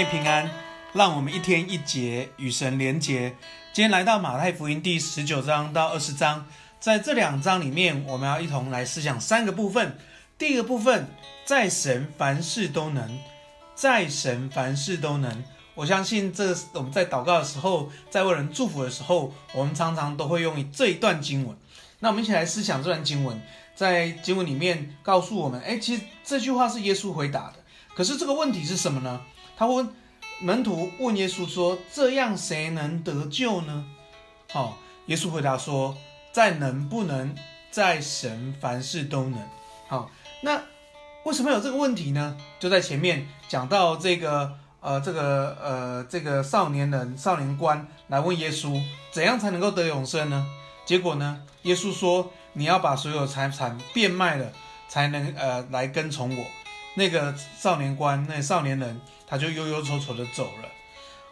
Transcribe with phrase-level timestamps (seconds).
[0.00, 0.50] 妹平安，
[0.94, 3.36] 让我们一天一节与神连结。
[3.70, 6.46] 今天来到马太福音第十九章到二十章，
[6.78, 9.98] 在这两章里面，我们要一同来思想三个部分。
[10.38, 11.06] 第一个部分，
[11.44, 13.18] 在神凡事都能，
[13.74, 15.44] 在神凡事都能。
[15.74, 21.54] 我相信这我们在祷告的时候，在为人祝福的时候，我们常常都会用这一段经文。
[21.98, 23.38] 那我们一起来思想这段经文，
[23.74, 27.56] 在经文里面告诉我们，哎，其实这句话是耶稣回答的。
[27.94, 29.20] 可是这个问题是什么呢？
[29.60, 29.86] 他问
[30.40, 33.84] 门徒问耶稣说：“这样谁能得救呢？”
[34.50, 35.94] 好，耶稣回答说
[36.32, 37.34] ：“在能不能，
[37.70, 39.38] 在神凡事都能。”
[39.86, 40.10] 好，
[40.40, 40.62] 那
[41.24, 42.38] 为什么有这个问题呢？
[42.58, 50.46] 就在前面讲到这个呃这个呃这个少年人少年官来问耶稣，怎样才能够得永生呢？
[50.86, 54.50] 结果呢，耶稣说：“你要把所有财产变卖了，
[54.88, 56.46] 才能呃来跟从我。”
[57.00, 60.68] 那个少年官，那少年人，他就忧忧愁愁的走了。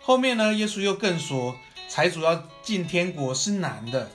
[0.01, 1.55] 后面呢，耶稣又更说，
[1.91, 4.11] 财主要进天国是难的。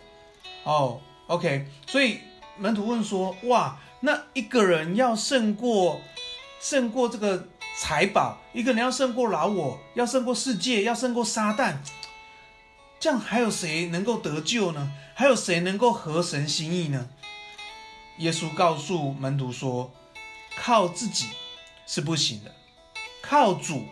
[0.64, 2.22] 哦，OK，所以
[2.58, 6.02] 门徒问说，哇，那一个人要胜过
[6.60, 7.48] 胜过这个
[7.80, 11.76] 财宝，一个人要胜过老我，要胜过世界，要胜过撒旦，
[13.00, 14.92] 这样还有谁能够得救呢？
[15.14, 17.10] 还有谁能够合神心意呢？
[18.18, 19.94] 耶稣告诉门徒说，
[20.58, 21.28] 靠自己
[21.86, 22.52] 是不行的，
[23.22, 23.86] 靠主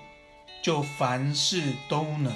[0.62, 2.36] 就凡事都能。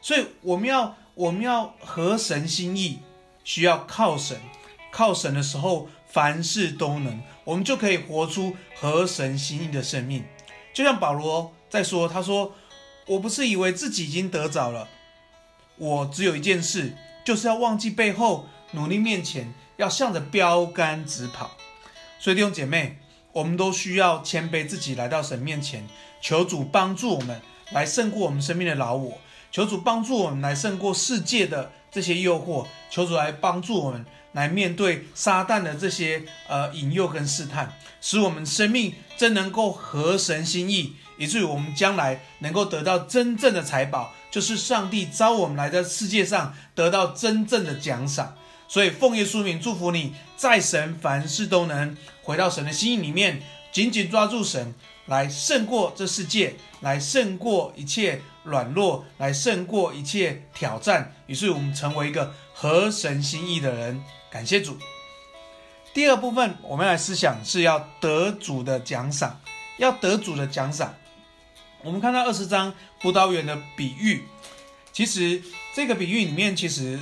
[0.00, 3.00] 所以我们要我们要合神心意，
[3.44, 4.40] 需要靠神。
[4.90, 10.24] 靠神的时候，凡事都能，我们就可以活出合神心意的生命。
[10.72, 12.54] 就像保罗在说，他说
[13.06, 14.88] ：“我不是以为自己已经得着了，
[15.76, 21.50] 我只有一件事，就是要忘记背后，努力面前，要向着标杆直跑。”
[22.20, 22.98] 所以弟兄姐妹。
[23.34, 25.86] 我们都需要谦卑自己，来到神面前，
[26.20, 27.40] 求主帮助我们
[27.72, 29.18] 来胜过我们生命的老我，
[29.50, 48.36] 求主帮助我们来胜过世界的这些诱惑，求主来帮助我们来面对撒旦的这些呃引诱跟试探，使我们生命真能够合神心意，以至于我们将来能够得到真正的财宝，就是上帝召我们来到世界上得到真正的奖赏。
[48.68, 51.96] 所以奉耶稣名祝福你，在神凡事都能。
[52.22, 54.74] 回到神的心意里面，紧紧抓住神，
[55.06, 61.14] 来胜过这世界，来胜过一切软弱，来胜过一切挑战。
[61.26, 64.02] 于是我们成为一个合神心意的人。
[64.30, 64.78] 感谢主。
[65.92, 69.40] 第二部分，我们来思想是要得主的奖赏，
[69.76, 70.94] 要得主的奖赏。
[71.82, 72.72] 我们看到二十章
[73.02, 74.24] 葡萄园的比喻，
[74.92, 75.42] 其实
[75.74, 76.98] 这个比喻里面，其实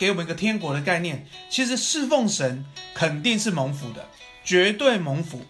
[0.00, 1.24] 给我们一个天国的概念。
[1.48, 4.08] 其实侍奉神肯定是蒙福的。
[4.42, 5.42] 绝对蒙福，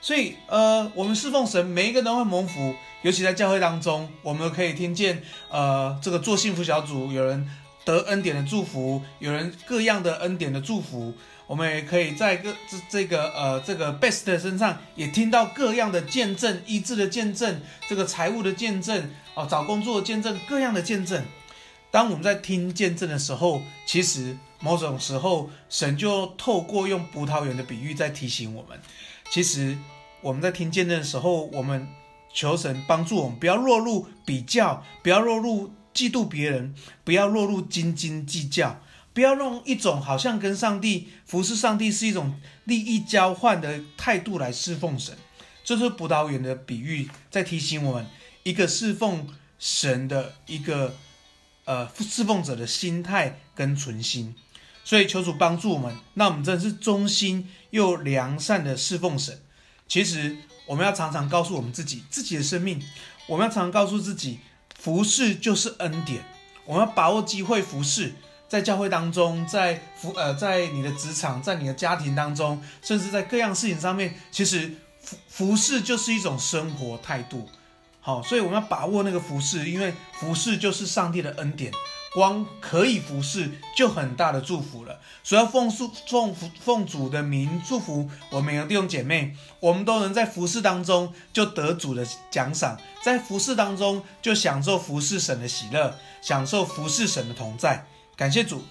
[0.00, 2.74] 所以呃，我们侍奉神，每一个人都会蒙福。
[3.02, 5.20] 尤其在教会当中，我们可以听见
[5.50, 7.50] 呃，这个做幸福小组，有人
[7.84, 11.12] 得恩典的祝福，有人各样的恩典的祝福。
[11.48, 21.22] 我们也可以在各这这个呃这个 best 身上，也听到各样的见证，医治的见证，这个财务的见证，哦，找工作的见证，各样的见证。
[21.90, 28.78] 当我们在听见证的时候，其实某种时候，神就透过用葡萄园的比喻在提醒我们。
[29.30, 29.78] 其实
[30.20, 31.88] 我们在听见证的时候，我们
[32.34, 38.80] 求神帮助我们，不要落入比较，不要落入嫉妒别人，不要落入斤斤计较，
[39.14, 45.16] 不要用一种好像跟上帝服侍上帝是一种利益交换的态度来侍奉神。
[45.64, 48.06] 这是葡萄园的比喻，在提醒我们
[48.42, 49.26] 一个侍奉
[49.58, 50.94] 神的一个。
[51.68, 54.34] 呃，侍奉者的心态跟存心，
[54.84, 59.38] 所以求主帮助我们，那我们真的是忠心又良善的侍奉神。
[59.86, 60.34] 其实
[60.66, 62.82] 我们要常常告诉我们自己，自己的生命，
[63.26, 64.38] 我们要常常告诉自己，
[64.78, 66.24] 服侍就是恩典。
[66.64, 68.14] 我们要把握机会服侍，
[68.48, 74.72] 在教会当中，在服呃，在你的职场，在你的家庭当中，甚至在各样事情上面，其实
[75.02, 77.46] 服服侍就是一种生活态度。
[78.08, 81.70] 好，所以我们要把握那个服侍，因为服侍就是上帝的恩典，
[82.14, 84.98] 光可以服侍就很大的祝福了。
[85.22, 97.84] 所以要奉奉奉奉主的名祝福我们每个弟兄姐妹，我们都能在服侍当中就得主的奖赏，在服侍当中就享受服侍神的喜乐，享受服侍神的同在。
[98.16, 98.64] 感谢主。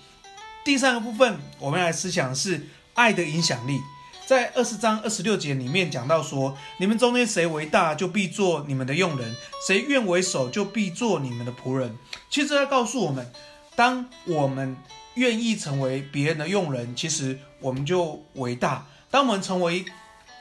[0.66, 3.80] 第三个部分，我们来思想是爱的影响力。
[4.27, 9.33] 在二十章二十六节里面讲到说，你们中间谁为大，就必做你们的用人；
[9.65, 11.97] 谁愿为首，就必做你们的仆人。
[12.29, 13.31] 其实，在告诉我们，
[13.77, 14.75] 当我们
[15.13, 19.85] 愿意成为别人的用人，其实我们就为大；当我们成为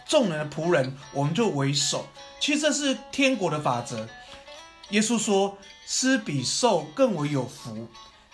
[0.04, 2.08] 众人的仆人，我们就为首。
[2.40, 4.08] 其实这是天国的法则。
[4.90, 5.56] 耶稣说
[5.86, 7.86] ：“施比受更为有福。”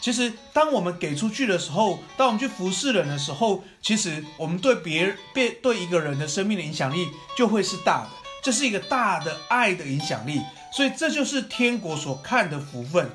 [0.02, 7.06] 其实，当我们给出去的时候，当我们去服侍人的时候，其实我们对别人、对一个人的生命的影响力
[7.36, 8.08] 就会是大的。
[8.42, 13.08] 这是一个大的爱的影响力，所以这就是天国所看的福分。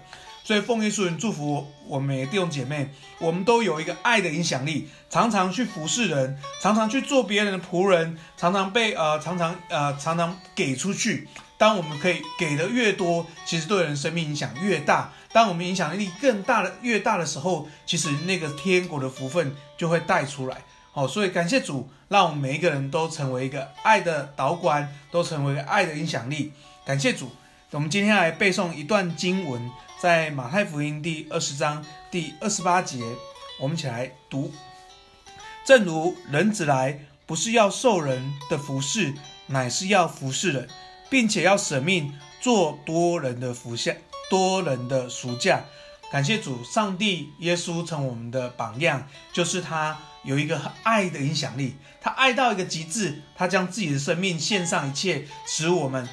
[0.45, 11.27] 所以奉耶稣名祝福我们弟兄姐妹，我们都有一个爱的影响力，常常去服侍人，常常去做别人的仆人，常常被呃，常常呃，常常给出去。
[11.57, 15.11] 当我们可以给的越多，其实对人生命影响越大。
[15.33, 20.61] 当我们影响力更大的越大的时候，其实那个天国的福分就会带出来。
[20.91, 26.51] 好，所以感谢主，让我们每一个人都成为一个爱的导管，都成为个爱的影响力。
[26.85, 27.31] 感谢主，
[27.71, 29.69] 我们今天来背诵一段经文。
[29.99, 32.99] 在马太福音第二十章第二十八节，
[33.59, 34.53] 我们一起来读：
[35.65, 39.15] 正如人子来，不是要受人的服侍，
[39.47, 40.69] 乃是要服侍人，
[41.09, 43.95] 并且要舍命做多人的福下，
[44.29, 45.61] 多人的赎价。
[46.11, 56.07] 感谢主，上帝耶稣成我们的榜样，就是他有一个爱的影响力，他爱到一个极致，他将自己的生命献上一切，使我们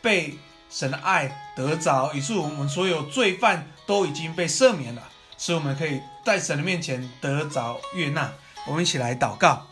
[0.00, 0.38] 被。
[0.68, 8.32] 神的爱得着，以致我们所有罪犯都已经被赦免了，使我们可以在神的面前得着悦纳。
[8.66, 9.68] 我们一起来祷告，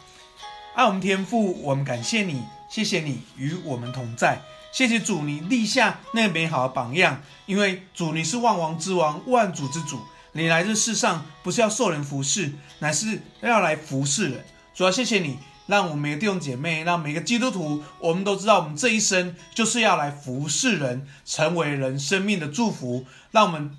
[0.77, 4.41] 爱我们天父，我们感谢你，谢谢你与我们同在，
[4.73, 10.01] 谢谢主，你立下那美好的榜样，因为主你是万王之王，万主之主，
[10.33, 14.45] 你来这世上不是要受人服侍，乃是要来服侍人。
[14.75, 15.39] 主要谢谢你。
[15.67, 23.07] 让我们每个弟兄姐妹，让每个基督徒，我们都知道，我们这一生就是要来服侍人，成为人生命的祝福。
[23.31, 23.75] 让我们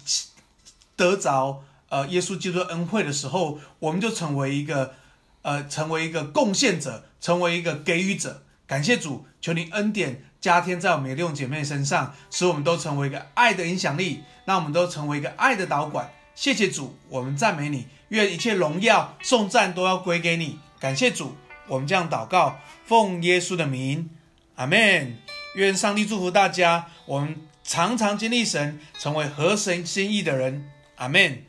[0.95, 4.95] 得着呃耶稣基督恩惠的时候，我们就成为一个
[5.43, 8.41] 呃成为一个贡献者，成为一个给予者。
[8.67, 16.11] 感谢主，求你恩典加添在我们弟兄姐妹身上，使我们都成为一个爱的影响力，让我们都成为一个爱的导管。
[16.33, 20.59] 谢谢主，我们赞美你，愿一切荣耀颂赞都要归给你。
[20.79, 21.35] 感谢主。
[21.67, 24.09] 我们这样祷告，奉耶稣的名，
[24.55, 25.17] 阿门。
[25.55, 31.43] 愿上帝祝福大家，我们常常经历神，成为合神心意的人，阿门。